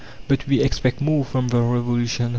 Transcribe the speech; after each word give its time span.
But 0.27 0.47
we 0.47 0.61
expect 0.61 0.99
more 0.99 1.23
from 1.23 1.49
the 1.49 1.61
Revolution. 1.61 2.29